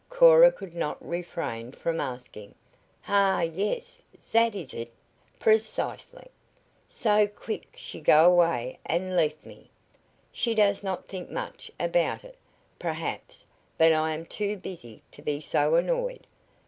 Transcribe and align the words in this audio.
Cora 0.09 0.51
could 0.51 0.73
not 0.73 0.97
refrain 0.99 1.73
from 1.73 1.99
asking. 2.01 2.55
"Ha! 3.03 3.41
Yes! 3.41 4.01
Zat 4.19 4.55
is 4.55 4.73
eet. 4.73 4.91
Precisely. 5.37 6.31
So 6.89 7.27
quickly 7.27 7.69
she 7.75 7.99
go 8.01 8.25
away 8.25 8.79
an' 8.83 9.15
leaf 9.15 9.45
me. 9.45 9.69
She 10.31 10.55
does 10.55 10.81
not 10.81 11.07
think 11.07 11.29
much 11.29 11.69
about 11.79 12.23
it, 12.23 12.39
perhaps, 12.79 13.45
but 13.77 13.93
I 13.93 14.15
am 14.15 14.25
too 14.25 14.57
busy 14.57 15.03
to 15.11 15.21
be 15.21 15.39
so 15.39 15.75
annoyed. 15.75 16.25